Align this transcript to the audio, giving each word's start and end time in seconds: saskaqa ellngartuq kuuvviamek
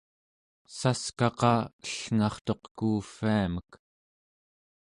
saskaqa 0.77 1.55
ellngartuq 1.85 2.63
kuuvviamek 2.77 3.69